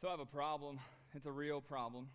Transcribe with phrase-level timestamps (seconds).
[0.00, 0.80] So I have a problem.
[1.14, 2.06] It's a real problem.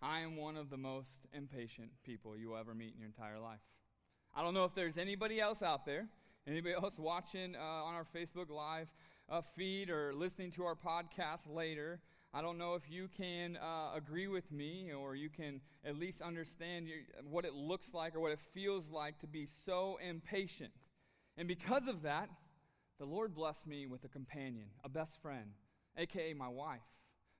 [0.00, 3.40] I am one of the most impatient people you will ever meet in your entire
[3.40, 3.58] life.
[4.32, 6.06] I don't know if there's anybody else out there,
[6.46, 8.86] anybody else watching uh, on our Facebook Live
[9.28, 11.98] uh, feed or listening to our podcast later.
[12.32, 16.22] I don't know if you can uh, agree with me or you can at least
[16.22, 20.70] understand your, what it looks like or what it feels like to be so impatient.
[21.36, 22.28] And because of that,
[23.00, 25.54] the Lord blessed me with a companion, a best friend,
[25.96, 26.80] aka my wife,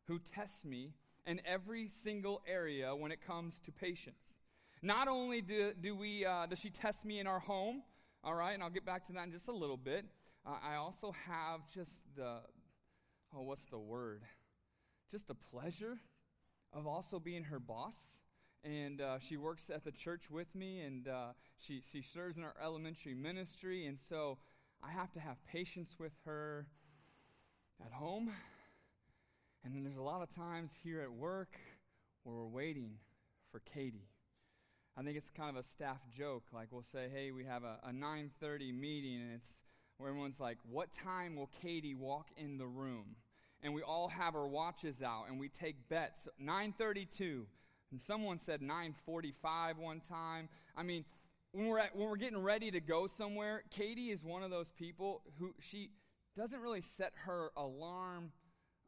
[0.09, 0.93] who tests me
[1.27, 4.35] in every single area when it comes to patience.
[4.83, 7.83] Not only do, do we, uh, does she test me in our home,
[8.25, 10.05] all right, and I'll get back to that in just a little bit.
[10.45, 12.39] Uh, I also have just the,
[13.35, 14.23] oh, what's the word?
[15.11, 15.99] Just the pleasure
[16.73, 17.95] of also being her boss.
[18.65, 22.45] And uh, she works at the church with me, and uh, she, she serves in
[22.45, 23.87] our elementary ministry.
[23.87, 24.39] And so
[24.83, 26.67] I have to have patience with her
[27.85, 28.31] at home.
[29.65, 31.57] And then there's a lot of times here at work
[32.25, 32.93] where we're waiting
[33.51, 34.09] for Katie.
[34.97, 36.45] I think it's kind of a staff joke.
[36.53, 39.51] Like we'll say, hey, we have a, a 9:30 meeting, and it's
[39.97, 43.17] where everyone's like, what time will Katie walk in the room?
[43.63, 46.29] And we all have our watches out, and we take bets.
[46.43, 47.45] 9:32,
[47.91, 50.49] and someone said 9:45 one time.
[50.77, 51.05] I mean,
[51.53, 54.71] when we're at, when we're getting ready to go somewhere, Katie is one of those
[54.71, 55.91] people who she
[56.37, 58.33] doesn't really set her alarm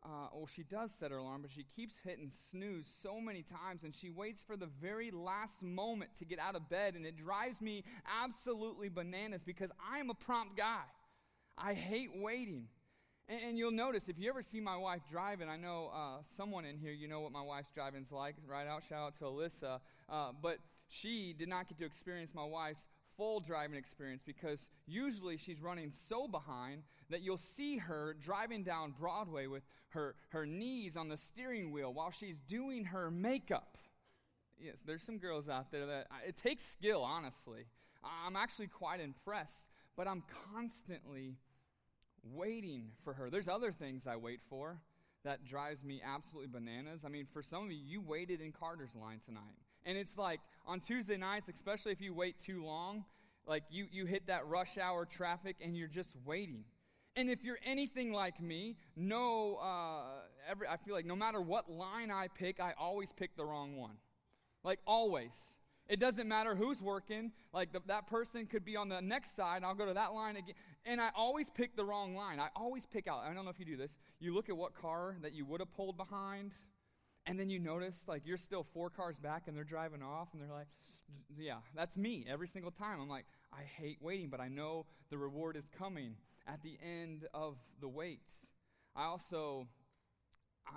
[0.05, 3.84] uh, well, she does set her alarm, but she keeps hitting snooze so many times,
[3.84, 7.17] and she waits for the very last moment to get out of bed, and it
[7.17, 7.84] drives me
[8.22, 10.83] absolutely bananas because I'm a prompt guy.
[11.56, 12.67] I hate waiting.
[13.28, 16.67] And, and you'll notice if you ever see my wife driving, I know uh, someone
[16.67, 18.83] in here, you know what my wife's driving's like, right out.
[18.87, 19.81] Shout out to Alyssa.
[20.11, 22.84] Uh, but she did not get to experience my wife's
[23.16, 28.94] full driving experience because usually she's running so behind that you'll see her driving down
[28.98, 33.78] Broadway with her, her knees on the steering wheel while she's doing her makeup.
[34.58, 37.66] Yes, there's some girls out there that it takes skill, honestly.
[38.04, 39.66] I'm actually quite impressed,
[39.97, 40.22] but I'm
[40.53, 41.36] constantly
[42.22, 43.30] waiting for her.
[43.30, 44.80] There's other things I wait for
[45.24, 47.00] that drives me absolutely bananas.
[47.04, 49.63] I mean, for some of you, you waited in Carter's line tonight.
[49.87, 53.05] And it's like on Tuesday nights, especially if you wait too long,
[53.47, 56.65] like you, you hit that rush hour traffic and you're just waiting.
[57.17, 61.71] And if you're anything like me, no, uh, every, I feel like no matter what
[61.71, 63.97] line I pick, I always pick the wrong one.
[64.65, 65.33] Like always.
[65.87, 67.31] It doesn't matter who's working.
[67.53, 70.37] Like the, that person could be on the next side, I'll go to that line
[70.37, 70.55] again.
[70.87, 72.41] And I always pick the wrong line.
[72.41, 73.22] I always pick out.
[73.22, 73.95] I don't know if you do this.
[74.19, 76.53] You look at what car that you would have pulled behind,
[77.26, 80.42] and then you notice like you're still four cars back and they're driving off and
[80.42, 80.68] they're like,
[81.38, 83.00] yeah, that's me every single time.
[83.00, 86.14] I'm like, I hate waiting, but I know the reward is coming
[86.46, 88.28] at the end of the wait.
[88.96, 89.66] I also,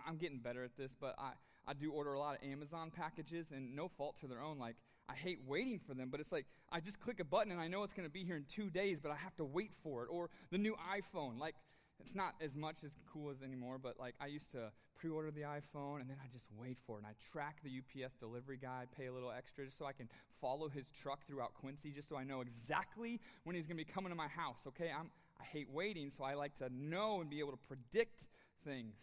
[0.08, 1.32] I'm getting better at this, but I,
[1.68, 4.58] I do order a lot of Amazon packages and no fault to their own.
[4.58, 4.76] Like,
[5.10, 7.68] I hate waiting for them, but it's like I just click a button and I
[7.68, 10.04] know it's going to be here in two days, but I have to wait for
[10.04, 10.10] it.
[10.12, 11.40] Or the new iPhone.
[11.40, 11.56] Like,
[12.00, 15.42] it's not as much as cool as anymore, but like I used to pre-order the
[15.42, 17.04] iPhone and then I just wait for it.
[17.04, 20.10] And I track the UPS delivery guy, pay a little extra just so I can
[20.42, 23.92] follow his truck throughout Quincy, just so I know exactly when he's going to be
[23.92, 24.60] coming to my house.
[24.68, 25.10] Okay, I'm
[25.40, 28.24] I hate waiting, so I like to know and be able to predict
[28.66, 28.96] things.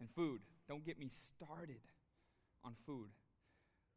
[0.00, 0.40] And food.
[0.68, 1.80] Don't get me started
[2.64, 3.08] on food.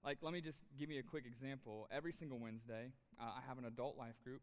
[0.04, 1.88] Like, let me just give you a quick example.
[1.92, 4.42] Every single Wednesday, uh, I have an adult life group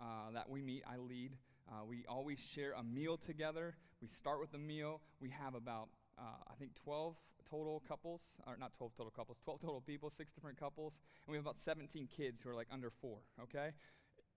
[0.00, 0.82] uh, that we meet.
[0.84, 1.30] I lead.
[1.68, 3.74] Uh, we always share a meal together.
[4.00, 5.00] We start with a meal.
[5.20, 5.88] We have about,
[6.18, 7.16] uh, I think, 12
[7.48, 10.94] total couples, or not 12 total couples, 12 total people, six different couples,
[11.26, 13.70] and we have about 17 kids who are like under four, okay?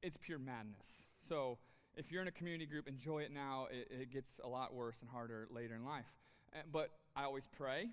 [0.01, 0.87] It's pure madness.
[1.27, 1.57] So
[1.95, 3.67] if you're in a community group, enjoy it now.
[3.71, 6.05] It, it gets a lot worse and harder later in life.
[6.71, 7.89] But I always pray,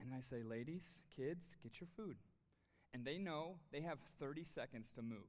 [0.00, 2.16] and I say, ladies, kids, get your food.
[2.94, 5.28] And they know they have 30 seconds to move.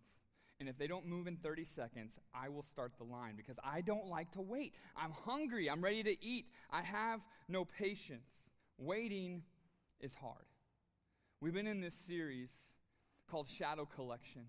[0.62, 3.82] And if they don't move in 30 seconds, I will start the line because I
[3.82, 4.76] don't like to wait.
[4.96, 5.68] I'm hungry.
[5.68, 6.46] I'm ready to eat.
[6.70, 7.20] I have
[7.50, 8.28] no patience.
[8.78, 9.42] Waiting
[10.02, 10.46] is hard.
[11.42, 12.52] We've been in this series
[13.28, 14.44] called Shadow Collection.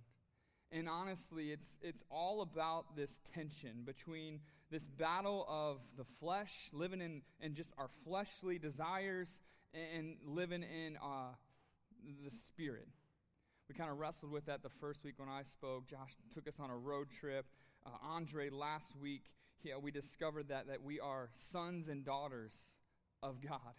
[0.71, 4.41] And honestly, it's, it's all about this tension between
[4.71, 9.31] this battle of the flesh, living in, in just our fleshly desires,
[9.73, 11.33] and living in uh,
[12.23, 12.89] the spirit.
[13.73, 15.89] We kind of wrestled with that the first week when I spoke.
[15.89, 17.47] Josh took us on a road trip.
[17.87, 19.23] Uh, Andre last week,
[19.63, 22.53] he, uh, we discovered that, that we are sons and daughters
[23.23, 23.73] of God,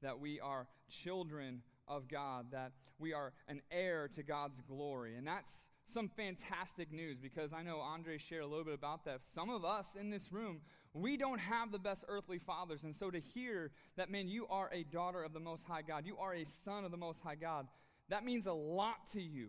[0.00, 5.16] that we are children of God, that we are an heir to God's glory.
[5.16, 9.20] And that's some fantastic news because I know Andre shared a little bit about that.
[9.22, 10.62] Some of us in this room,
[10.94, 12.84] we don't have the best earthly fathers.
[12.84, 16.06] And so to hear that, man, you are a daughter of the Most High God,
[16.06, 17.66] you are a son of the Most High God,
[18.08, 19.48] that means a lot to you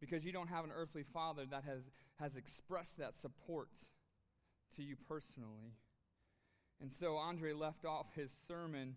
[0.00, 1.82] because you don't have an earthly father that has,
[2.18, 3.68] has expressed that support
[4.76, 5.74] to you personally.
[6.80, 8.94] And so Andre left off his sermon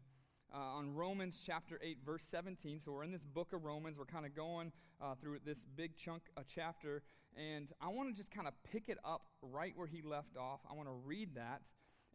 [0.54, 2.82] uh, on Romans chapter 8, verse 17.
[2.84, 3.98] So we're in this book of Romans.
[3.98, 4.72] We're kind of going
[5.02, 7.02] uh, through this big chunk of chapter.
[7.36, 10.60] And I want to just kind of pick it up right where he left off.
[10.70, 11.62] I want to read that.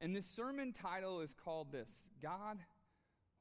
[0.00, 1.88] And this sermon title is called this
[2.22, 2.58] God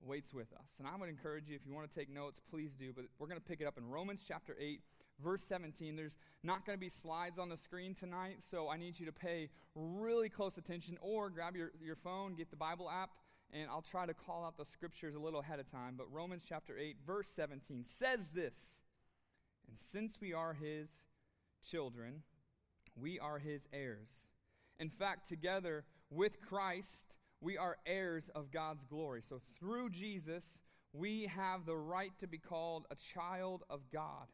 [0.05, 0.69] waits with us.
[0.79, 2.93] And I would encourage you, if you want to take notes, please do.
[2.95, 4.81] But we're going to pick it up in Romans chapter 8,
[5.23, 5.95] verse 17.
[5.95, 9.11] There's not going to be slides on the screen tonight, so I need you to
[9.11, 13.09] pay really close attention or grab your, your phone, get the Bible app,
[13.51, 15.95] and I'll try to call out the scriptures a little ahead of time.
[15.97, 18.79] But Romans chapter 8, verse 17 says this
[19.67, 20.89] And since we are his
[21.69, 22.23] children,
[22.95, 24.09] we are his heirs.
[24.79, 29.21] In fact, together with Christ, we are heirs of God's glory.
[29.27, 30.43] So through Jesus,
[30.93, 34.27] we have the right to be called a child of God.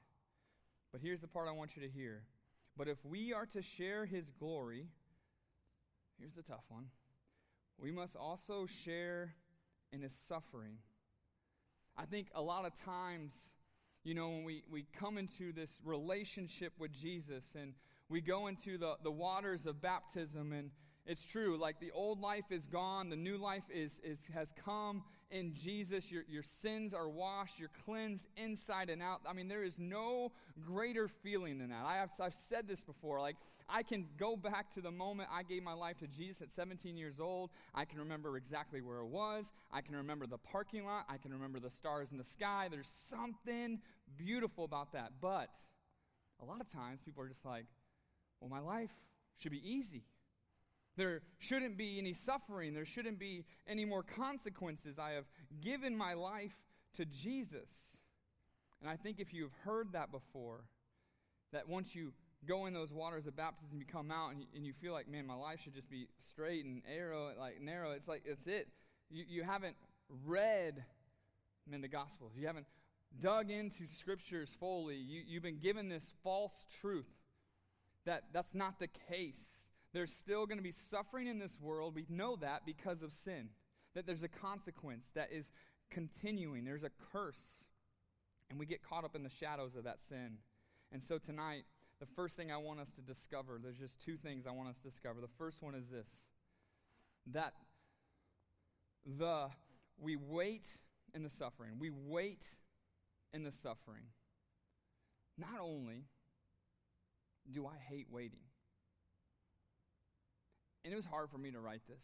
[0.91, 2.23] But here's the part I want you to hear.
[2.77, 4.87] But if we are to share his glory,
[6.19, 6.85] here's the tough one
[7.77, 9.33] we must also share
[9.91, 10.77] in his suffering.
[11.97, 13.31] I think a lot of times,
[14.03, 17.73] you know, when we, we come into this relationship with Jesus and
[18.07, 20.69] we go into the, the waters of baptism and
[21.05, 21.57] it's true.
[21.57, 26.11] Like the old life is gone, the new life is, is, has come in Jesus.
[26.11, 29.21] Your, your sins are washed, you're cleansed inside and out.
[29.27, 30.31] I mean, there is no
[30.63, 31.83] greater feeling than that.
[31.85, 33.19] I have, I've said this before.
[33.19, 33.35] Like,
[33.67, 36.95] I can go back to the moment I gave my life to Jesus at 17
[36.95, 37.49] years old.
[37.73, 39.51] I can remember exactly where it was.
[39.71, 41.05] I can remember the parking lot.
[41.09, 42.67] I can remember the stars in the sky.
[42.69, 43.79] There's something
[44.17, 45.13] beautiful about that.
[45.19, 45.49] But
[46.41, 47.65] a lot of times people are just like,
[48.39, 48.91] well, my life
[49.37, 50.03] should be easy.
[50.97, 52.73] There shouldn't be any suffering.
[52.73, 54.99] There shouldn't be any more consequences.
[54.99, 55.25] I have
[55.61, 56.55] given my life
[56.97, 57.69] to Jesus.
[58.81, 60.65] And I think if you've heard that before,
[61.53, 62.13] that once you
[62.47, 65.07] go in those waters of baptism, you come out and you, and you feel like,
[65.07, 67.91] man, my life should just be straight and arrow, like narrow.
[67.91, 68.67] It's like, it's it.
[69.09, 69.75] You, you haven't
[70.25, 70.83] read,
[71.69, 72.33] man, the Gospels.
[72.35, 72.65] You haven't
[73.21, 74.95] dug into scriptures fully.
[74.95, 77.09] You, you've been given this false truth
[78.05, 79.60] that that's not the case
[79.93, 81.95] there's still going to be suffering in this world.
[81.95, 83.49] We know that because of sin,
[83.95, 85.45] that there's a consequence that is
[85.89, 87.41] continuing, there's a curse.
[88.49, 90.37] And we get caught up in the shadows of that sin.
[90.91, 91.63] And so tonight,
[91.99, 94.75] the first thing I want us to discover, there's just two things I want us
[94.77, 95.21] to discover.
[95.21, 96.07] The first one is this
[97.33, 97.53] that
[99.19, 99.47] the
[99.99, 100.67] we wait
[101.13, 101.73] in the suffering.
[101.79, 102.43] We wait
[103.33, 104.03] in the suffering.
[105.37, 106.05] Not only
[107.51, 108.39] do I hate waiting,
[110.83, 112.03] and it was hard for me to write this.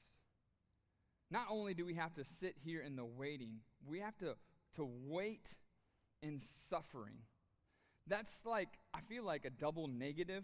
[1.29, 4.35] Not only do we have to sit here in the waiting, we have to,
[4.75, 5.56] to wait
[6.21, 7.15] in suffering.
[8.07, 10.44] That's like, I feel like a double negative.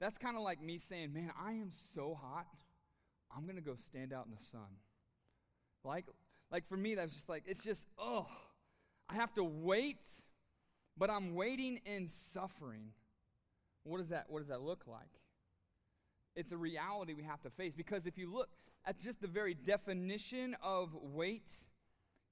[0.00, 2.46] That's kind of like me saying, man, I am so hot,
[3.36, 4.78] I'm going to go stand out in the sun.
[5.84, 6.06] Like,
[6.50, 8.26] like for me, that's just like, it's just, oh,
[9.08, 10.04] I have to wait,
[10.96, 12.92] but I'm waiting in suffering.
[13.82, 15.10] What does that, what does that look like?
[16.36, 18.48] It's a reality we have to face because if you look
[18.86, 21.50] at just the very definition of wait,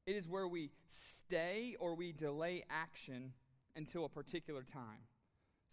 [0.07, 3.33] it is where we stay or we delay action
[3.77, 5.07] until a particular time.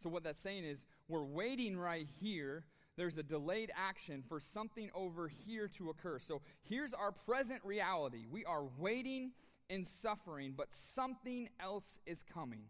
[0.01, 2.63] So, what that's saying is we're waiting right here.
[2.95, 6.19] There's a delayed action for something over here to occur.
[6.19, 8.25] So, here's our present reality.
[8.29, 9.31] We are waiting
[9.69, 12.63] and suffering, but something else is coming.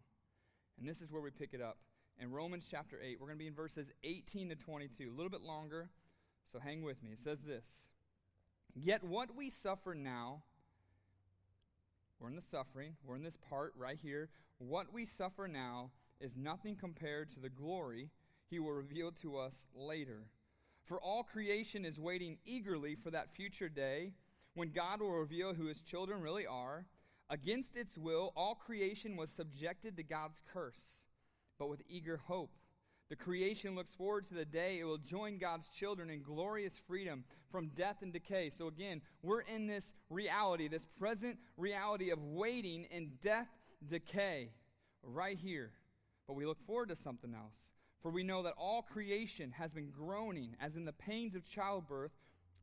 [0.79, 1.77] And this is where we pick it up
[2.19, 3.17] in Romans chapter 8.
[3.19, 5.89] We're going to be in verses 18 to 22, a little bit longer,
[6.51, 7.11] so hang with me.
[7.11, 7.65] It says this
[8.75, 10.43] Yet what we suffer now,
[12.19, 14.29] we're in the suffering, we're in this part right here.
[14.57, 18.09] What we suffer now is nothing compared to the glory
[18.49, 20.25] he will reveal to us later.
[20.85, 24.11] For all creation is waiting eagerly for that future day
[24.55, 26.85] when God will reveal who his children really are.
[27.29, 30.99] Against its will, all creation was subjected to God's curse
[31.59, 32.51] but with eager hope.
[33.09, 37.23] The creation looks forward to the day it will join God's children in glorious freedom
[37.51, 38.49] from death and decay.
[38.49, 43.47] So, again, we're in this reality, this present reality of waiting in death,
[43.87, 44.51] decay,
[45.03, 45.71] right here.
[46.27, 47.55] But we look forward to something else.
[48.01, 52.11] For we know that all creation has been groaning, as in the pains of childbirth,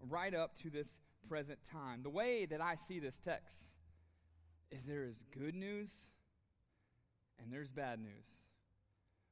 [0.01, 0.89] right up to this
[1.29, 2.03] present time.
[2.03, 3.65] The way that I see this text
[4.71, 5.91] is there is good news
[7.39, 8.27] and there's bad news.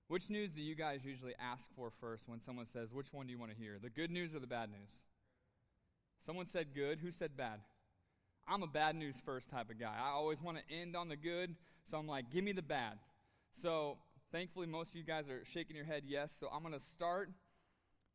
[0.08, 3.32] Which news do you guys usually ask for first when someone says, which one do
[3.32, 3.78] you want to hear?
[3.82, 4.90] The good news or the bad news?
[6.26, 6.98] Someone said good.
[7.00, 7.60] Who said bad?
[8.46, 9.94] I'm a bad news first type of guy.
[9.98, 11.54] I always want to end on the good,
[11.90, 12.98] so I'm like, give me the bad.
[13.62, 13.96] So
[14.30, 17.30] thankfully, most of you guys are shaking your head yes, so I'm going to start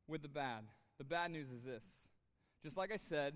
[0.08, 0.66] with the bad.
[1.00, 1.84] The bad news is this.
[2.64, 3.34] Just like I said,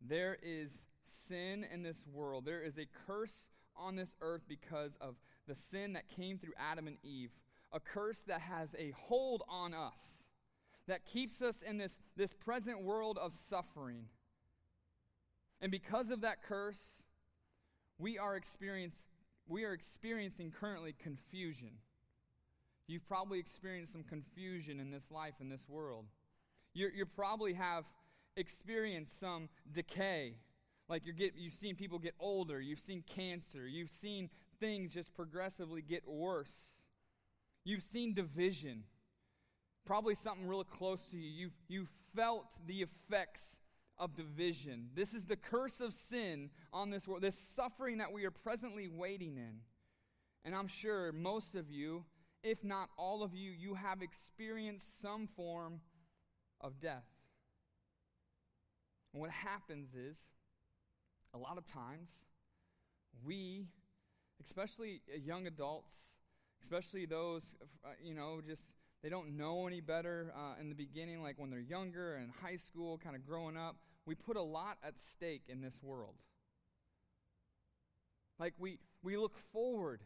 [0.00, 2.44] there is sin in this world.
[2.46, 6.86] There is a curse on this earth because of the sin that came through Adam
[6.86, 7.30] and Eve.
[7.74, 10.24] A curse that has a hold on us,
[10.86, 14.04] that keeps us in this, this present world of suffering.
[15.60, 17.02] And because of that curse,
[17.98, 18.40] we are,
[19.48, 21.70] we are experiencing currently confusion.
[22.86, 26.04] You've probably experienced some confusion in this life, in this world.
[26.74, 27.84] You you probably have
[28.36, 30.34] experienced some decay.
[30.88, 34.28] Like you get, you've seen people get older, you've seen cancer, you've seen
[34.60, 36.52] things just progressively get worse.
[37.64, 38.84] You've seen division.
[39.86, 41.28] Probably something real close to you.
[41.28, 43.60] You've, you've felt the effects
[43.98, 44.88] of division.
[44.94, 48.88] This is the curse of sin on this world, this suffering that we are presently
[48.88, 49.60] waiting in.
[50.44, 52.04] And I'm sure most of you,
[52.42, 55.80] if not all of you, you have experienced some form
[56.60, 57.04] of death.
[59.12, 60.18] And what happens is,
[61.32, 62.10] a lot of times,
[63.24, 63.68] we,
[64.42, 65.94] especially young adults,
[66.64, 67.54] especially those,
[67.84, 68.62] uh, you know, just
[69.02, 72.56] they don't know any better uh, in the beginning, like when they're younger and high
[72.56, 73.76] school, kind of growing up.
[74.06, 76.14] We put a lot at stake in this world.
[78.38, 80.00] Like we, we look forward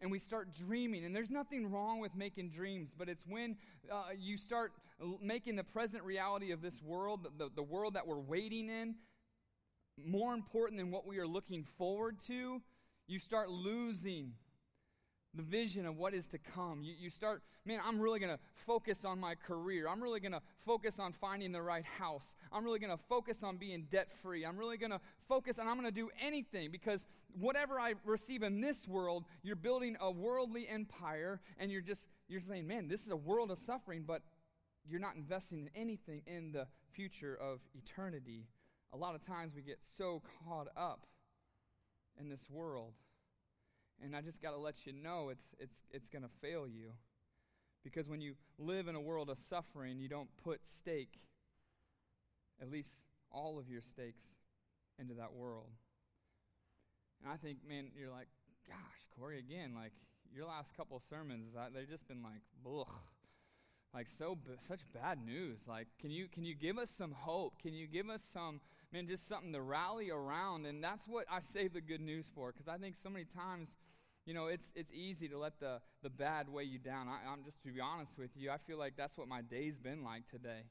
[0.00, 1.04] and we start dreaming.
[1.04, 3.56] And there's nothing wrong with making dreams, but it's when
[3.90, 4.72] uh, you start
[5.20, 8.94] making the present reality of this world, the, the world that we're waiting in,
[10.04, 12.62] more important than what we are looking forward to,
[13.08, 14.34] you start losing
[15.38, 16.82] the vision of what is to come.
[16.82, 19.88] You, you start, man, I'm really going to focus on my career.
[19.88, 22.34] I'm really going to focus on finding the right house.
[22.52, 24.44] I'm really going to focus on being debt free.
[24.44, 27.06] I'm really going to focus and I'm going to do anything because
[27.38, 32.40] whatever I receive in this world, you're building a worldly empire and you're just, you're
[32.40, 34.22] saying, man, this is a world of suffering, but
[34.88, 38.48] you're not investing in anything in the future of eternity.
[38.92, 41.06] A lot of times we get so caught up
[42.18, 42.94] in this world.
[44.02, 46.90] And I just got to let you know it's, it's, it's going to fail you.
[47.82, 51.20] Because when you live in a world of suffering, you don't put stake,
[52.60, 52.94] at least
[53.30, 54.22] all of your stakes,
[54.98, 55.70] into that world.
[57.22, 58.28] And I think, man, you're like,
[58.66, 58.76] gosh,
[59.16, 59.92] Kory, again, like
[60.34, 62.86] your last couple sermons, they've just been like, ugh,
[63.94, 64.36] like so
[64.66, 65.60] such bad news.
[65.66, 67.54] Like, can you can you give us some hope?
[67.60, 68.60] Can you give us some
[68.92, 70.66] man, just something to rally around?
[70.66, 73.68] And that's what I save the good news for, because I think so many times
[74.28, 77.08] you know, it's, it's easy to let the, the bad weigh you down.
[77.08, 79.78] I, I'm just to be honest with you, I feel like that's what my day's
[79.78, 80.64] been like today.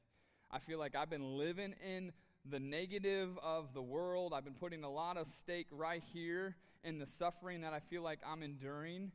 [0.51, 2.11] I feel like I've been living in
[2.47, 4.31] the negative of the world.
[4.35, 8.03] I've been putting a lot of stake right here in the suffering that I feel
[8.03, 9.11] like I'm enduring,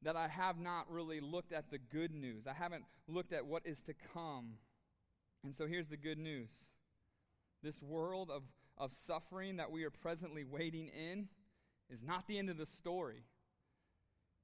[0.00, 2.46] that I have not really looked at the good news.
[2.46, 4.54] I haven't looked at what is to come.
[5.44, 6.48] And so here's the good news
[7.64, 8.42] this world of,
[8.78, 11.28] of suffering that we are presently waiting in
[11.90, 13.24] is not the end of the story.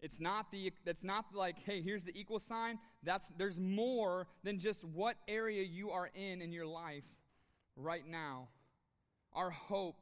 [0.01, 2.79] It's not the that's not like, hey, here's the equal sign.
[3.03, 7.05] That's there's more than just what area you are in in your life
[7.77, 8.49] right now.
[9.35, 9.99] Our hope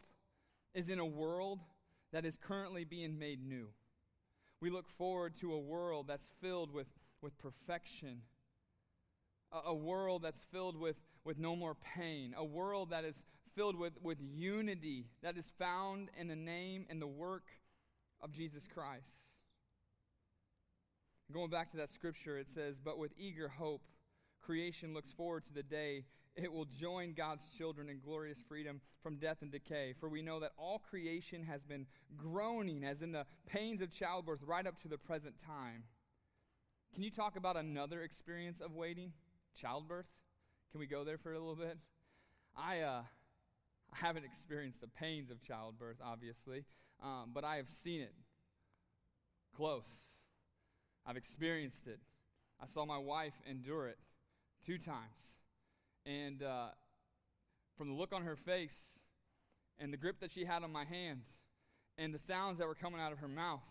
[0.72, 1.60] is in a world
[2.12, 3.68] that is currently being made new.
[4.60, 6.86] We look forward to a world that's filled with,
[7.22, 8.22] with perfection,
[9.52, 13.76] a, a world that's filled with, with no more pain, a world that is filled
[13.76, 17.44] with, with unity that is found in the name and the work
[18.20, 19.22] of Jesus Christ.
[21.32, 23.82] Going back to that scripture, it says, But with eager hope,
[24.40, 26.04] creation looks forward to the day
[26.38, 29.94] it will join God's children in glorious freedom from death and decay.
[29.98, 34.40] For we know that all creation has been groaning, as in the pains of childbirth,
[34.46, 35.82] right up to the present time.
[36.94, 39.12] Can you talk about another experience of waiting?
[39.60, 40.06] Childbirth?
[40.70, 41.78] Can we go there for a little bit?
[42.56, 43.02] I, uh,
[43.92, 46.64] I haven't experienced the pains of childbirth, obviously,
[47.02, 48.12] um, but I have seen it
[49.56, 49.88] close.
[51.06, 52.00] I've experienced it.
[52.60, 53.98] I saw my wife endure it
[54.66, 54.98] two times.
[56.04, 56.68] And uh,
[57.78, 58.98] from the look on her face
[59.78, 61.22] and the grip that she had on my hand
[61.96, 63.62] and the sounds that were coming out of her mouth,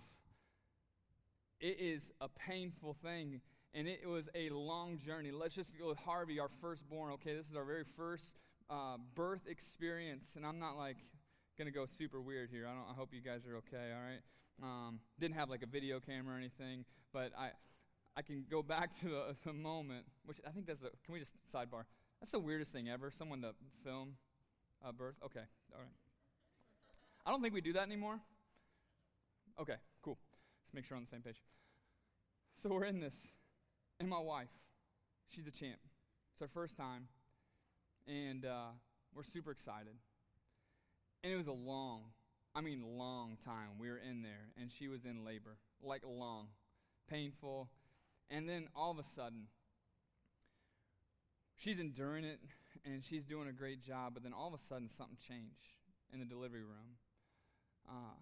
[1.59, 3.41] it is a painful thing.
[3.77, 5.29] And it was a long journey.
[5.29, 7.13] Let's just go with Harvey, our firstborn.
[7.13, 8.39] Okay, this is our very first
[8.71, 10.33] uh, birth experience.
[10.35, 10.97] And I'm not like
[11.59, 12.65] going to go super weird here.
[12.65, 14.21] I, don't, I hope you guys are okay, all right?
[14.63, 17.51] Um, didn't have like a video camera or anything, but I,
[18.15, 21.19] I can go back to the, the moment, which I think that's the, can we
[21.19, 21.83] just sidebar?
[22.19, 23.51] That's the weirdest thing ever, someone to
[23.83, 24.13] film
[24.83, 25.17] a birth.
[25.23, 25.93] Okay, all right.
[27.27, 28.19] I don't think we do that anymore.
[29.61, 30.17] Okay, cool.
[30.65, 31.43] Let's make sure we're on the same page.
[32.63, 33.13] So we're in this,
[33.99, 34.49] and my wife,
[35.29, 35.79] she's a champ.
[36.33, 37.07] It's our first time,
[38.07, 38.69] and uh,
[39.15, 39.95] we're super excited.
[41.23, 42.03] And it was a long,
[42.53, 43.79] I mean, long time.
[43.79, 46.47] We were in there, and she was in labor, like long,
[47.09, 47.69] painful.
[48.29, 49.47] And then all of a sudden,
[51.55, 52.39] she's enduring it,
[52.85, 55.77] and she's doing a great job, but then all of a sudden, something changed
[56.13, 56.97] in the delivery room.
[57.89, 58.15] Uh,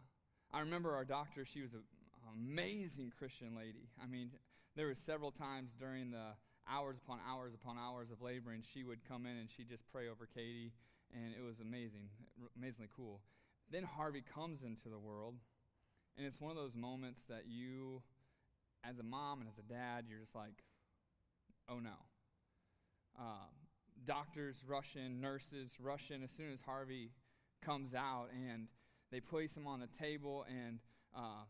[0.53, 1.84] I remember our doctor, she was an
[2.34, 3.89] amazing Christian lady.
[4.01, 4.32] I mean,
[4.75, 6.36] there were several times during the
[6.70, 9.84] hours upon hours upon hours of labor, and she would come in and she'd just
[9.91, 10.74] pray over Katie,
[11.13, 12.10] and it was amazing,
[12.58, 13.22] amazingly cool.
[13.72, 15.36] Then Harvey comes into the world,
[16.17, 18.01] and it's one of those moments that you,
[18.84, 20.63] as a mom and as a dad, you're just like,
[21.70, 21.96] oh no.
[23.17, 23.48] Uh,
[24.05, 27.12] doctors rush in, nurses rush in as soon as Harvey
[27.63, 28.67] comes out, and
[29.12, 30.79] they place him on the table, and
[31.15, 31.46] uh,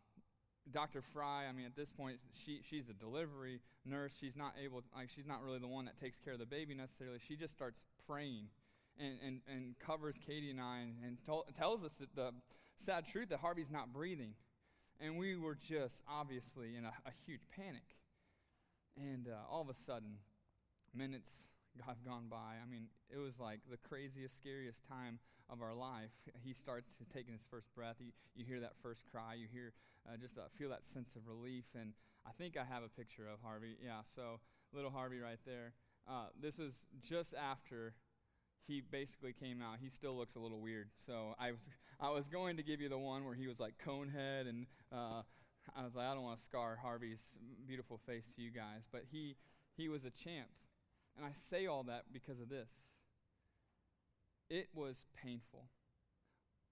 [0.72, 1.02] Dr.
[1.14, 4.14] Fry, I mean, at this point, she, she's a delivery nurse.
[4.20, 6.74] She's not able, like, she's not really the one that takes care of the baby
[6.74, 7.20] necessarily.
[7.28, 8.48] She just starts praying
[9.00, 12.32] and, and, and covers Katie and I and, and to- tells us that the
[12.80, 14.34] sad truth that Harvey's not breathing.
[15.00, 17.84] And we were just obviously in a, a huge panic.
[18.98, 20.18] And uh, all of a sudden,
[20.94, 21.30] minutes
[21.86, 22.62] have gone by.
[22.62, 26.12] I mean, it was like the craziest, scariest time of our life.
[26.44, 27.98] He starts taking his first breath.
[28.00, 29.36] You, you hear that first cry.
[29.36, 29.74] You hear
[30.08, 31.66] uh, just uh, feel that sense of relief.
[31.80, 31.94] And
[32.26, 33.78] I think I have a picture of Harvey.
[33.84, 34.40] Yeah, so
[34.74, 35.74] little Harvey right there.
[36.08, 37.94] Uh, this was just after
[38.68, 39.78] he basically came out.
[39.82, 40.90] He still looks a little weird.
[41.06, 41.62] So I was
[42.00, 45.22] I was going to give you the one where he was like conehead, and uh,
[45.76, 47.36] I was like, I don't want to scar Harvey's
[47.68, 49.36] beautiful face to you guys, but he
[49.78, 50.50] he was a champ,
[51.16, 52.70] and I say all that because of this.
[54.50, 55.66] It was painful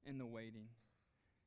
[0.05, 0.67] in the waiting.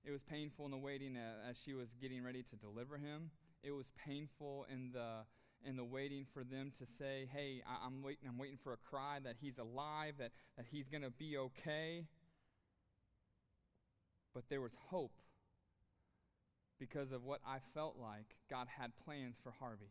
[0.04, 3.30] It was painful in the waiting as she was getting ready to deliver him.
[3.62, 5.24] It was painful in the
[5.64, 8.76] and the waiting for them to say, hey, I, am waiting, I'm waiting for a
[8.76, 12.04] cry that he's alive, that, that he's going to be okay.
[14.34, 15.14] But there was hope
[16.78, 19.90] because of what I felt like God had plans for Harvey.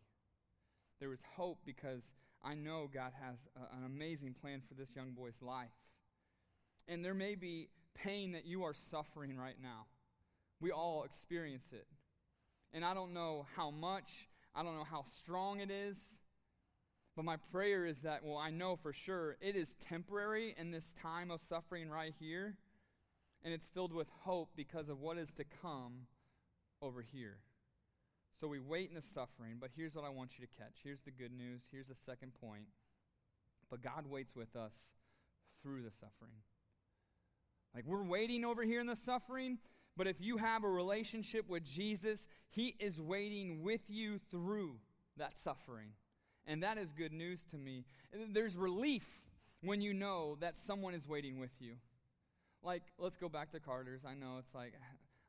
[1.00, 2.04] There was hope because
[2.46, 5.74] I know God has a, an amazing plan for this young boy's life.
[6.88, 9.88] And there may be pain that you are suffering right now.
[10.62, 11.88] We all experience it.
[12.72, 16.00] And I don't know how much, I don't know how strong it is.
[17.16, 20.94] But my prayer is that, well, I know for sure it is temporary in this
[21.02, 22.58] time of suffering right here.
[23.44, 26.08] And it's filled with hope because of what is to come
[26.82, 27.38] over here.
[28.40, 30.80] So we wait in the suffering, but here's what I want you to catch.
[30.84, 31.62] Here's the good news.
[31.72, 32.66] Here's the second point.
[33.70, 34.74] But God waits with us
[35.64, 36.42] through the suffering.
[37.74, 39.58] Like we're waiting over here in the suffering,
[39.98, 44.76] but if you have a relationship with Jesus, He is waiting with you through
[45.18, 45.90] that suffering.
[46.46, 47.86] And that is good news to me.
[48.32, 49.08] There's relief
[49.62, 51.74] when you know that someone is waiting with you.
[52.62, 54.02] Like, let's go back to Carter's.
[54.06, 54.74] I know it's like,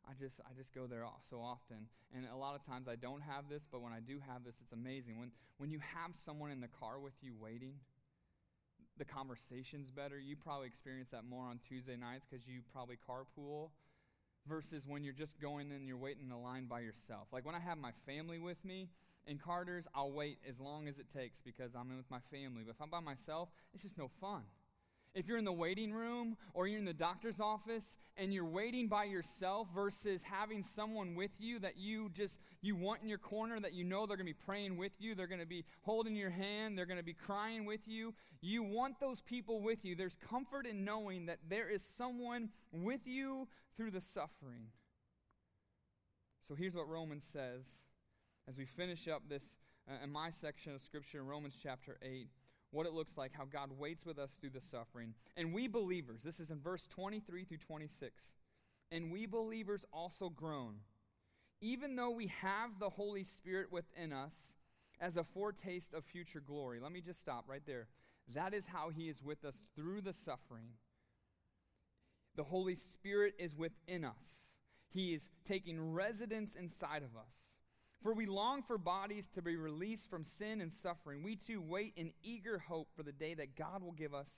[0.09, 1.88] I just, I just go there so often.
[2.14, 4.55] And a lot of times I don't have this, but when I do have this,
[4.62, 5.19] it's amazing.
[5.19, 7.75] When, when you have someone in the car with you waiting,
[8.99, 10.19] the conversation's better.
[10.19, 13.71] You probably experience that more on Tuesday nights because you probably carpool
[14.49, 17.27] versus when you're just going and you're waiting in the line by yourself.
[17.33, 18.88] Like when I have my family with me
[19.27, 22.62] in Carter's, I'll wait as long as it takes because I'm in with my family.
[22.64, 24.42] But if I'm by myself, it's just no fun.
[25.17, 28.87] If you're in the waiting room or you're in the doctor's office and you're waiting
[28.87, 33.59] by yourself versus having someone with you that you just you want in your corner
[33.59, 36.15] that you know they're going to be praying with you, they're going to be holding
[36.15, 38.13] your hand, they're going to be crying with you.
[38.43, 39.97] You want those people with you.
[39.97, 44.67] There's comfort in knowing that there is someone with you through the suffering.
[46.47, 47.65] So here's what Romans says
[48.47, 49.45] as we finish up this
[49.89, 52.29] uh, in my section of scripture in Romans chapter 8
[52.77, 55.15] what it looks like, how God waits with us through the suffering.
[55.37, 58.23] And we believers, this is in verse 23 through 26,
[58.93, 60.75] and we believers also groan,
[61.62, 64.35] even though we have the Holy Spirit within us
[65.01, 66.79] as a foretaste of future glory.
[66.79, 67.89] Let me just stop right there.
[68.35, 70.69] That is how He is with us through the suffering.
[72.37, 74.45] The Holy Spirit is within us.
[74.91, 77.33] He is taking residence inside of us.
[78.03, 81.23] For we long for bodies to be released from sin and suffering.
[81.23, 84.29] We too wait in eager hope for the day that God will give us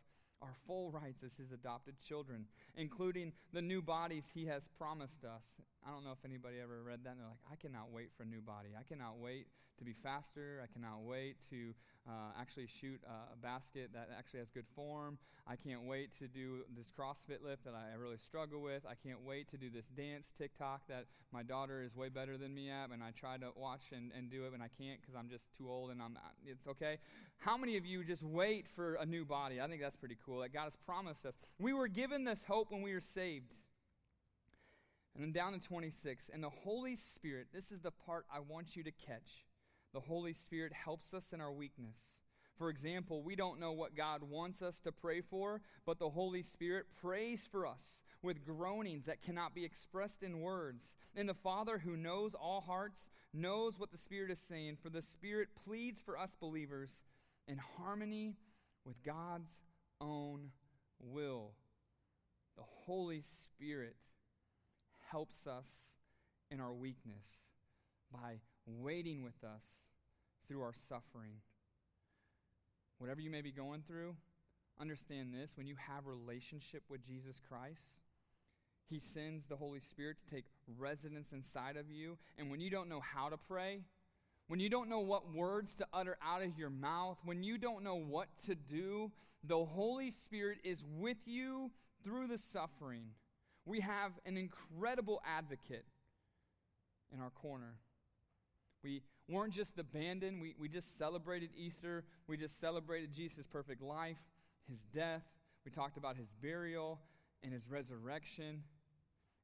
[0.42, 2.46] our full rights as his adopted children,
[2.76, 5.42] including the new bodies he has promised us.
[5.86, 8.24] I don't know if anybody ever read that and they're like, I cannot wait for
[8.24, 8.70] a new body.
[8.78, 9.46] I cannot wait
[9.78, 10.60] to be faster.
[10.62, 11.72] I cannot wait to
[12.08, 15.18] uh, actually shoot a basket that actually has good form.
[15.46, 18.82] I can't wait to do this CrossFit lift that I really struggle with.
[18.86, 22.54] I can't wait to do this dance TikTok that my daughter is way better than
[22.54, 25.14] me at, and I try to watch and, and do it, and I can't because
[25.18, 26.98] I'm just too old and I'm it's okay.
[27.38, 29.60] How many of you just wait for a new body?
[29.60, 31.34] I think that's pretty cool that God has promised us.
[31.58, 33.54] We were given this hope when we were saved.
[35.14, 38.76] And then down to 26, and the Holy Spirit, this is the part I want
[38.76, 39.46] you to catch.
[39.92, 41.96] The Holy Spirit helps us in our weakness.
[42.58, 46.42] For example, we don't know what God wants us to pray for, but the Holy
[46.42, 50.96] Spirit prays for us with groanings that cannot be expressed in words.
[51.16, 55.02] And the Father, who knows all hearts, knows what the Spirit is saying, for the
[55.02, 56.90] Spirit pleads for us believers
[57.46, 58.34] in harmony
[58.84, 59.60] with God's
[60.00, 60.50] own
[61.00, 61.52] will.
[62.56, 63.96] The Holy Spirit
[65.10, 65.68] helps us
[66.50, 67.26] in our weakness
[68.12, 69.62] by waiting with us
[70.46, 71.34] through our suffering.
[72.98, 74.16] Whatever you may be going through,
[74.80, 78.00] understand this when you have relationship with Jesus Christ,
[78.88, 80.46] he sends the Holy Spirit to take
[80.78, 83.80] residence inside of you, and when you don't know how to pray,
[84.48, 87.84] when you don't know what words to utter out of your mouth, when you don't
[87.84, 89.12] know what to do,
[89.44, 91.70] the Holy Spirit is with you
[92.02, 93.04] through the suffering.
[93.66, 95.84] We have an incredible advocate
[97.12, 97.74] in our corner.
[98.82, 102.04] We weren't just abandoned, we, we just celebrated Easter.
[102.26, 104.18] We just celebrated Jesus' perfect life,
[104.68, 105.22] his death.
[105.64, 107.00] We talked about his burial
[107.42, 108.62] and his resurrection.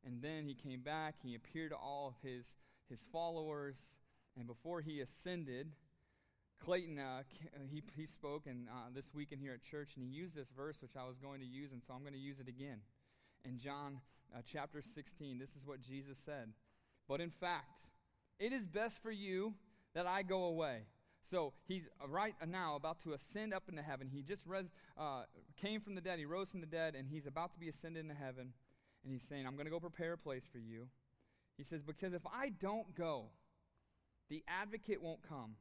[0.07, 2.55] And then he came back, he appeared to all of his,
[2.89, 3.77] his followers.
[4.37, 5.73] And before he ascended,
[6.65, 7.23] Clayton, uh,
[7.71, 10.77] he, he spoke and, uh, this weekend here at church, and he used this verse,
[10.81, 12.79] which I was going to use, and so I'm going to use it again.
[13.45, 14.01] In John
[14.35, 16.53] uh, chapter 16, this is what Jesus said.
[17.09, 17.87] But in fact,
[18.39, 19.55] it is best for you
[19.95, 20.83] that I go away.
[21.31, 24.09] So he's right now about to ascend up into heaven.
[24.13, 24.67] He just res,
[24.99, 25.23] uh,
[25.61, 26.19] came from the dead.
[26.19, 28.53] He rose from the dead, and he's about to be ascended into heaven.
[29.03, 30.87] And he's saying, I'm going to go prepare a place for you.
[31.57, 33.27] He says, Because if I don't go,
[34.29, 35.57] the advocate won't come,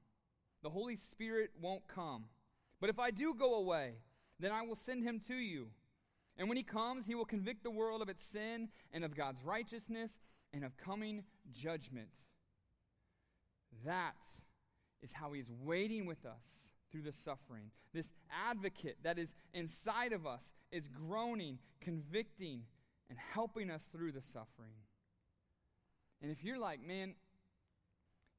[0.61, 2.25] the Holy Spirit won't come.
[2.79, 3.93] But if I do go away,
[4.39, 5.67] then I will send him to you.
[6.37, 9.43] And when he comes, he will convict the world of its sin and of God's
[9.43, 10.11] righteousness
[10.53, 12.09] and of coming judgment.
[13.85, 14.15] That
[15.01, 17.71] is how he's waiting with us through the suffering.
[17.93, 18.13] This
[18.49, 22.63] advocate that is inside of us is groaning, convicting,
[23.09, 24.73] and helping us through the suffering.
[26.21, 27.15] And if you're like, man,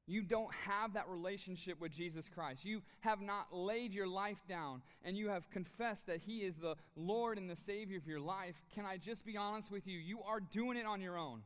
[0.07, 2.63] you don't have that relationship with Jesus Christ.
[2.63, 6.75] You have not laid your life down and you have confessed that He is the
[6.95, 8.55] Lord and the Savior of your life.
[8.73, 9.97] Can I just be honest with you?
[9.97, 11.41] You are doing it on your own.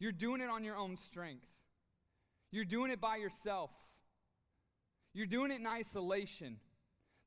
[0.00, 1.46] You're doing it on your own strength.
[2.50, 3.70] You're doing it by yourself.
[5.14, 6.56] You're doing it in isolation.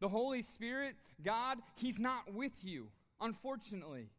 [0.01, 2.87] The Holy Spirit, God, He's not with you,
[3.21, 4.09] unfortunately.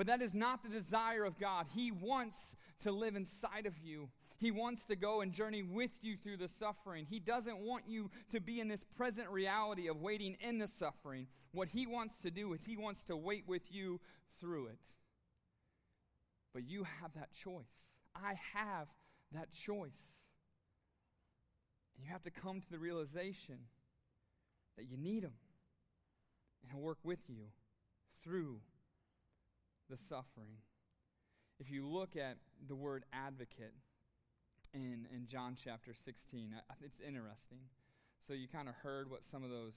[0.00, 1.66] But that is not the desire of God.
[1.74, 4.08] He wants to live inside of you.
[4.38, 7.04] He wants to go and journey with you through the suffering.
[7.04, 11.26] He doesn't want you to be in this present reality of waiting in the suffering.
[11.52, 14.00] What He wants to do is He wants to wait with you
[14.40, 14.78] through it.
[16.54, 17.66] But you have that choice.
[18.16, 18.86] I have
[19.32, 19.90] that choice.
[21.94, 23.58] And you have to come to the realization
[24.78, 25.34] that you need Him
[26.62, 27.48] and He'll work with you
[28.24, 28.60] through
[29.90, 30.62] the suffering.
[31.58, 32.36] If you look at
[32.68, 33.74] the word advocate
[34.72, 37.58] in, in John chapter 16, it's interesting.
[38.26, 39.72] So you kind of heard what some of those,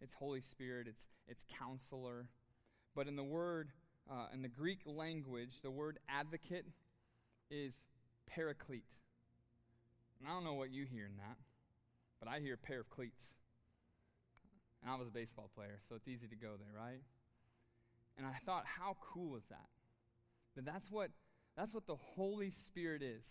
[0.00, 2.28] it's Holy Spirit, it's, it's counselor.
[2.94, 3.70] But in the word,
[4.10, 6.66] uh, in the Greek language, the word advocate
[7.50, 7.74] is
[8.26, 8.84] paraclete.
[10.20, 11.36] And I don't know what you hear in that.
[12.20, 13.24] But I hear pair of cleats.
[14.80, 17.00] And I was a baseball player, so it's easy to go there, right?
[18.16, 19.68] And I thought, how cool is that?
[20.54, 21.10] That that's what,
[21.56, 23.26] that's what the Holy Spirit is.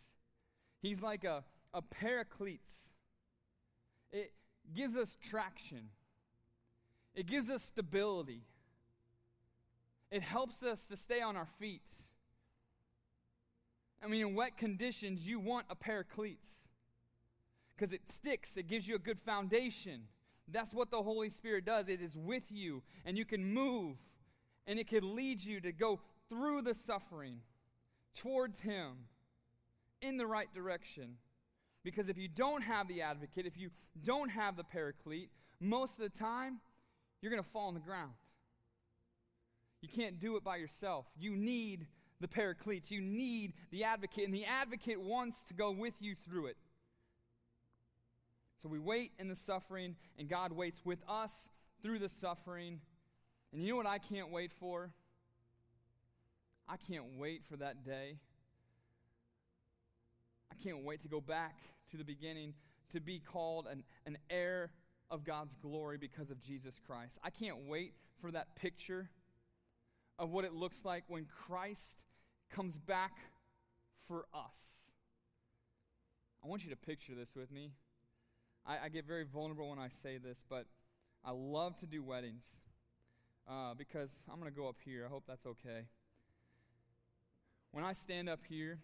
[0.81, 1.43] He's like a,
[1.73, 2.89] a paracletes.
[4.11, 4.31] It
[4.75, 5.89] gives us traction.
[7.15, 8.43] It gives us stability.
[10.11, 11.89] It helps us to stay on our feet.
[14.03, 16.61] I mean, in wet conditions, you want a cleats
[17.75, 20.01] because it sticks, it gives you a good foundation.
[20.47, 21.87] That's what the Holy Spirit does.
[21.87, 23.97] It is with you, and you can move,
[24.67, 25.99] and it can lead you to go
[26.29, 27.39] through the suffering
[28.15, 28.93] towards Him
[30.01, 31.17] in the right direction.
[31.83, 33.69] Because if you don't have the advocate, if you
[34.03, 36.59] don't have the paraclete, most of the time,
[37.21, 38.13] you're going to fall on the ground.
[39.81, 41.05] You can't do it by yourself.
[41.19, 41.85] You need
[42.21, 42.89] the paraclete.
[42.89, 46.57] You need the advocate, and the advocate wants to go with you through it.
[48.63, 51.47] So we wait in the suffering, and God waits with us
[51.83, 52.79] through the suffering.
[53.53, 54.91] And you know what I can't wait for?
[56.67, 58.17] I can't wait for that day.
[60.51, 61.57] I can't wait to go back
[61.91, 62.53] to the beginning
[62.93, 64.71] to be called an, an heir
[65.11, 67.19] of God's glory because of Jesus Christ.
[67.23, 69.09] I can't wait for that picture
[70.17, 71.99] of what it looks like when Christ
[72.49, 73.11] comes back
[74.07, 74.79] for us.
[76.43, 77.71] I want you to picture this with me.
[78.65, 80.65] I, I get very vulnerable when I say this, but
[81.23, 82.45] I love to do weddings
[83.47, 85.05] uh, because I'm going to go up here.
[85.05, 85.85] I hope that's okay.
[87.71, 88.79] When I stand up here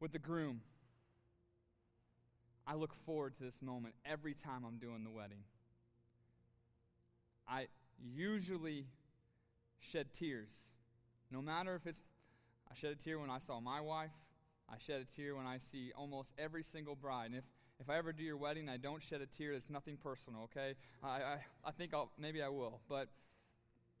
[0.00, 0.60] with the groom,
[2.66, 5.44] I look forward to this moment every time I'm doing the wedding.
[7.48, 7.66] I
[8.14, 8.86] usually
[9.80, 10.48] shed tears.
[11.30, 12.00] No matter if it's,
[12.70, 14.10] I shed a tear when I saw my wife,
[14.70, 17.26] I shed a tear when I see almost every single bride.
[17.26, 17.44] And if,
[17.80, 20.74] if I ever do your wedding, I don't shed a tear, it's nothing personal, okay?
[21.02, 22.80] I, I, I think I'll, maybe I will.
[22.88, 23.08] But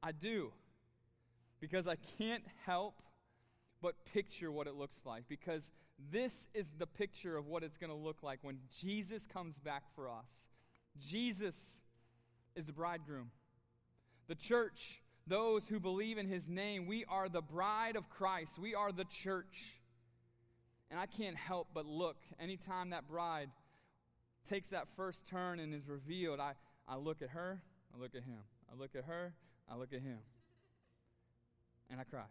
[0.02, 0.50] I do.
[1.60, 2.94] Because I can't help
[3.80, 5.24] but picture what it looks like.
[5.28, 5.70] Because
[6.10, 9.82] this is the picture of what it's going to look like when Jesus comes back
[9.94, 10.30] for us.
[11.06, 11.82] Jesus
[12.56, 13.30] is the bridegroom.
[14.26, 18.58] The church, those who believe in his name, we are the bride of Christ.
[18.58, 19.76] We are the church.
[20.90, 23.50] And I can't help but look anytime that bride
[24.48, 26.52] takes that first turn and is revealed, I,
[26.88, 27.60] I look at her,
[27.94, 28.40] I look at him.
[28.70, 29.32] I look at her,
[29.70, 30.18] I look at him.
[31.90, 32.24] And I cry.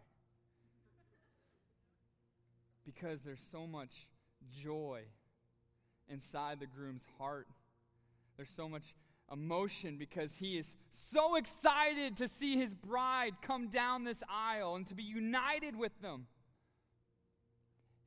[2.84, 4.06] Because there's so much
[4.62, 5.02] joy
[6.08, 7.48] inside the groom's heart.
[8.36, 8.94] There's so much
[9.30, 14.88] emotion because he is so excited to see his bride come down this aisle and
[14.88, 16.26] to be united with them.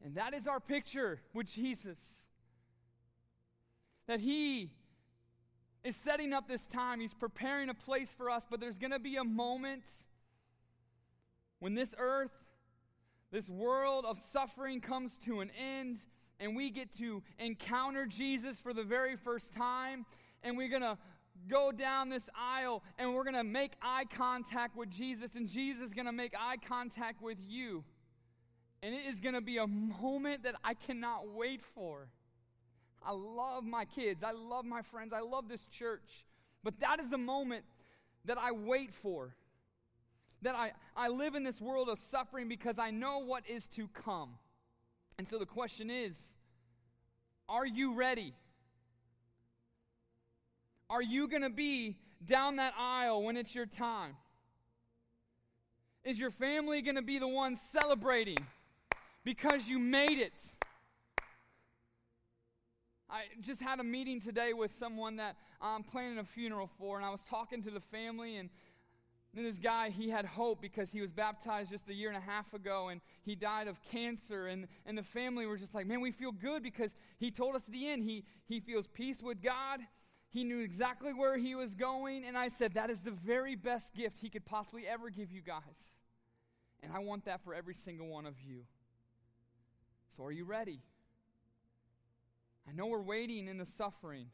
[0.03, 2.23] And that is our picture with Jesus.
[4.11, 4.69] That he
[5.85, 8.99] is setting up this time, he's preparing a place for us, but there's going to
[8.99, 9.85] be a moment
[11.59, 12.33] when this earth,
[13.31, 15.99] this world of suffering comes to an end
[16.41, 20.05] and we get to encounter Jesus for the very first time
[20.43, 20.97] and we're going to
[21.47, 25.83] go down this aisle and we're going to make eye contact with Jesus, and Jesus
[25.83, 27.85] is going to make eye contact with you.
[28.83, 32.09] And it is going to be a moment that I cannot wait for.
[33.05, 34.23] I love my kids.
[34.23, 35.13] I love my friends.
[35.13, 36.25] I love this church.
[36.63, 37.65] But that is the moment
[38.25, 39.35] that I wait for.
[40.43, 43.87] That I, I live in this world of suffering because I know what is to
[43.87, 44.31] come.
[45.17, 46.33] And so the question is
[47.49, 48.33] are you ready?
[50.89, 54.15] Are you going to be down that aisle when it's your time?
[56.03, 58.37] Is your family going to be the one celebrating
[59.23, 60.33] because you made it?
[63.11, 67.05] I just had a meeting today with someone that I'm planning a funeral for, and
[67.05, 68.49] I was talking to the family, and
[69.33, 72.21] then this guy, he had hope because he was baptized just a year and a
[72.21, 75.99] half ago, and he died of cancer, and, and the family were just like, man,
[75.99, 79.41] we feel good because he told us at the end he, he feels peace with
[79.43, 79.81] God,
[80.29, 83.93] he knew exactly where he was going, and I said, That is the very best
[83.93, 85.95] gift he could possibly ever give you guys.
[86.81, 88.61] And I want that for every single one of you.
[90.15, 90.79] So, are you ready?
[92.67, 94.27] I know we're waiting in the suffering,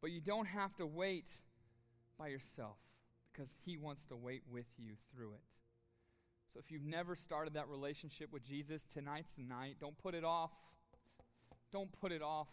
[0.00, 1.30] but you don't have to wait
[2.18, 2.76] by yourself
[3.32, 5.42] because he wants to wait with you through it.
[6.52, 9.76] So, if you've never started that relationship with Jesus, tonight's the night.
[9.80, 10.52] Don't put it off.
[11.72, 12.46] Don't put it off.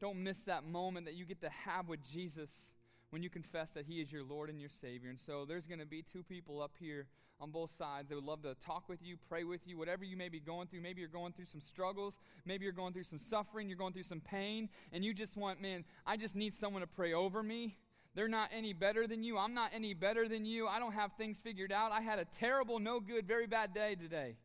[0.00, 2.74] Don't miss that moment that you get to have with Jesus
[3.12, 5.10] when you confess that He is your Lord and your Savior.
[5.10, 7.06] And so there's going to be two people up here
[7.38, 10.16] on both sides that would love to talk with you, pray with you, whatever you
[10.16, 10.80] may be going through.
[10.80, 12.16] Maybe you're going through some struggles.
[12.46, 13.68] Maybe you're going through some suffering.
[13.68, 14.70] You're going through some pain.
[14.94, 17.76] And you just want, man, I just need someone to pray over me.
[18.14, 19.36] They're not any better than you.
[19.36, 20.66] I'm not any better than you.
[20.66, 21.92] I don't have things figured out.
[21.92, 24.36] I had a terrible, no good, very bad day today.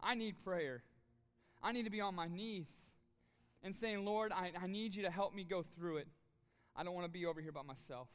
[0.00, 0.84] I need prayer.
[1.60, 2.70] I need to be on my knees
[3.64, 6.08] and saying, Lord, I, I need you to help me go through it.
[6.76, 8.08] I don't want to be over here by myself.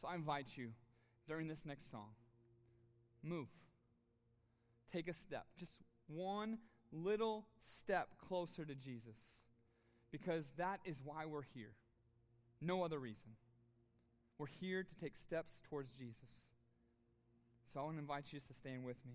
[0.00, 0.70] So I invite you
[1.28, 2.10] during this next song,
[3.22, 3.48] move.
[4.92, 5.72] Take a step, just
[6.06, 6.58] one
[6.92, 9.16] little step closer to Jesus.
[10.12, 11.72] Because that is why we're here.
[12.60, 13.32] No other reason.
[14.38, 16.40] We're here to take steps towards Jesus.
[17.72, 19.14] So I want to invite you to stand with me.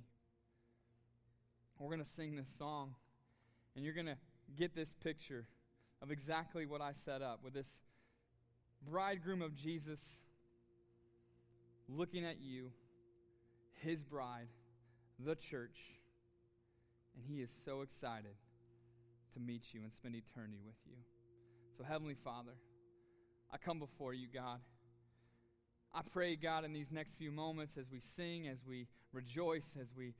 [1.79, 2.93] We're going to sing this song,
[3.75, 4.17] and you're going to
[4.55, 5.47] get this picture
[6.03, 7.67] of exactly what I set up with this
[8.89, 10.21] bridegroom of Jesus
[11.87, 12.71] looking at you,
[13.81, 14.47] his bride,
[15.19, 15.77] the church,
[17.15, 18.35] and he is so excited
[19.33, 20.97] to meet you and spend eternity with you.
[21.77, 22.53] So, Heavenly Father,
[23.51, 24.59] I come before you, God.
[25.93, 29.87] I pray, God, in these next few moments as we sing, as we rejoice, as
[29.95, 30.13] we.